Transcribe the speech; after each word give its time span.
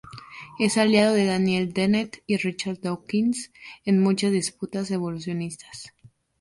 Es 0.57 0.79
aliado 0.79 1.13
de 1.13 1.25
Daniel 1.25 1.73
Dennett 1.73 2.23
y 2.25 2.37
Richard 2.37 2.79
Dawkins 2.81 3.51
en 3.85 3.99
muchas 4.01 4.31
disputas 4.31 4.89
evolucionistas. 4.89 5.93